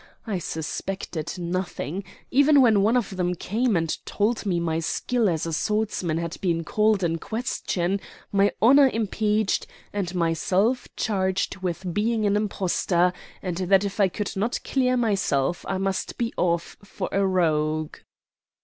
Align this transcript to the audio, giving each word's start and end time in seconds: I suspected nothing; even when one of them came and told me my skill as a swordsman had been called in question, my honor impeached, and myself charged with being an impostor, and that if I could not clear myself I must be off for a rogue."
I 0.25 0.39
suspected 0.39 1.37
nothing; 1.37 2.03
even 2.31 2.59
when 2.59 2.81
one 2.81 2.97
of 2.97 3.17
them 3.17 3.35
came 3.35 3.77
and 3.77 3.95
told 4.03 4.47
me 4.47 4.59
my 4.59 4.79
skill 4.79 5.29
as 5.29 5.45
a 5.45 5.53
swordsman 5.53 6.17
had 6.17 6.37
been 6.41 6.63
called 6.63 7.03
in 7.03 7.19
question, 7.19 7.99
my 8.31 8.51
honor 8.63 8.89
impeached, 8.89 9.67
and 9.93 10.15
myself 10.15 10.87
charged 10.95 11.57
with 11.57 11.93
being 11.93 12.25
an 12.25 12.35
impostor, 12.35 13.13
and 13.43 13.57
that 13.57 13.83
if 13.83 13.99
I 13.99 14.07
could 14.07 14.35
not 14.35 14.59
clear 14.63 14.97
myself 14.97 15.63
I 15.69 15.77
must 15.77 16.17
be 16.17 16.33
off 16.35 16.77
for 16.83 17.07
a 17.11 17.23
rogue." 17.23 17.97